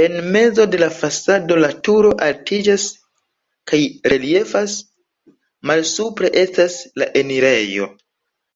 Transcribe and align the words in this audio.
En 0.00 0.12
mezo 0.36 0.66
de 0.74 0.78
la 0.82 0.88
fasado 0.98 1.56
la 1.64 1.70
turo 1.88 2.12
altiĝas 2.26 2.84
kaj 3.72 3.80
reliefas, 4.14 4.78
malsupre 5.72 6.32
estas 6.44 6.78
la 7.02 7.14
enirejo. 7.24 7.92